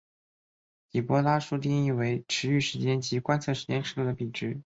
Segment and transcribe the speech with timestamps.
[0.89, 4.59] 底波拉数定义为驰豫时间及观测时间尺度的比值。